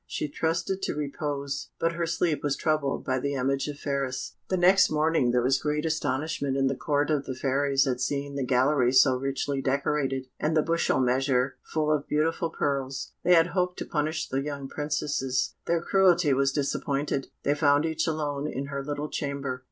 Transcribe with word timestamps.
She 0.07 0.27
trusted 0.27 0.81
to 0.81 0.95
repose, 0.95 1.69
but 1.79 1.91
her 1.91 2.07
sleep 2.07 2.41
was 2.41 2.55
troubled 2.55 3.05
by 3.05 3.19
the 3.19 3.35
image 3.35 3.67
of 3.67 3.77
Phratis. 3.77 4.31
The 4.49 4.57
next 4.57 4.89
morning 4.89 5.29
there 5.29 5.43
was 5.43 5.61
great 5.61 5.85
astonishment 5.85 6.57
in 6.57 6.65
the 6.65 6.73
Court 6.75 7.11
of 7.11 7.25
the 7.25 7.35
Fairies 7.35 7.85
at 7.85 8.01
seeing 8.01 8.33
the 8.35 8.43
gallery 8.43 8.93
so 8.93 9.13
richly 9.15 9.61
decorated, 9.61 10.25
and 10.39 10.57
the 10.57 10.63
bushel 10.63 10.99
measure 10.99 11.57
full 11.63 11.91
of 11.91 12.07
beautiful 12.07 12.49
pearls. 12.49 13.11
They 13.21 13.35
had 13.35 13.49
hoped 13.53 13.77
to 13.77 13.85
punish 13.85 14.27
the 14.27 14.41
young 14.41 14.67
Princesses: 14.67 15.53
their 15.67 15.83
cruelty 15.83 16.33
was 16.33 16.51
disappointed. 16.51 17.27
They 17.43 17.53
found 17.53 17.85
each 17.85 18.07
alone 18.07 18.47
in 18.47 18.65
her 18.73 18.83
little 18.83 19.07
chamber. 19.11 19.59